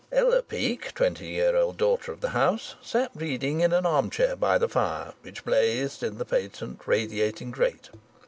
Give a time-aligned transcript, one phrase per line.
[0.11, 4.35] Ella Peake, twenty year old daughter of the house, sat reading in an arm chair
[4.35, 7.91] by the fire which blazed in the patent radiating grate.